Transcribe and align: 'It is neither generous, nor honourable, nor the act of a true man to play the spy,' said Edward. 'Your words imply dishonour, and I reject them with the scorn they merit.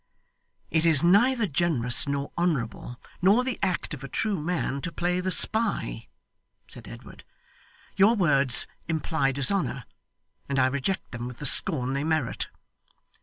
'It 0.71 0.83
is 0.83 1.03
neither 1.03 1.45
generous, 1.45 2.07
nor 2.07 2.31
honourable, 2.35 2.99
nor 3.21 3.43
the 3.43 3.59
act 3.61 3.93
of 3.93 4.03
a 4.03 4.07
true 4.07 4.39
man 4.41 4.81
to 4.81 4.91
play 4.91 5.19
the 5.19 5.29
spy,' 5.29 6.07
said 6.67 6.87
Edward. 6.87 7.23
'Your 7.97 8.15
words 8.15 8.65
imply 8.87 9.31
dishonour, 9.31 9.83
and 10.49 10.57
I 10.57 10.65
reject 10.65 11.11
them 11.11 11.27
with 11.27 11.37
the 11.37 11.45
scorn 11.45 11.93
they 11.93 12.03
merit. 12.03 12.47